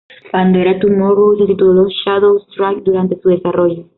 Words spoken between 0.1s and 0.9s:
Pandora